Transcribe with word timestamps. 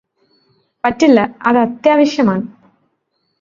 പറ്റില്ല 0.83 1.19
അതത്യാവശ്യമാണ് 1.41 2.43